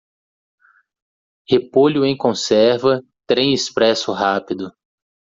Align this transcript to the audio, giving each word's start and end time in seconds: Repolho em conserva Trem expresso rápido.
Repolho 1.47 2.03
em 2.03 2.17
conserva 2.17 3.03
Trem 3.27 3.53
expresso 3.53 4.11
rápido. 4.11 4.73